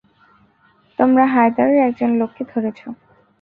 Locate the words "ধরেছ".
2.51-2.79